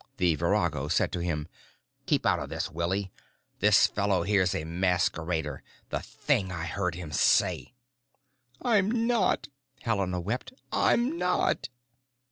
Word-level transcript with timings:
The 0.17 0.33
virago 0.33 0.87
said 0.87 1.11
to 1.11 1.19
him, 1.19 1.47
"Keep 2.07 2.25
out 2.25 2.39
of 2.39 2.49
this, 2.49 2.71
Willie. 2.71 3.11
This 3.59 3.85
fellow 3.85 4.23
here's 4.23 4.55
a 4.55 4.63
masquerader. 4.63 5.61
The 5.89 5.99
thing 5.99 6.51
I 6.51 6.65
heard 6.65 6.95
him 6.95 7.11
say——!" 7.11 7.75
"I'm 8.63 8.89
not," 9.05 9.49
Helena 9.83 10.19
wept. 10.19 10.53
"I'm 10.71 11.19
not!" 11.19 11.69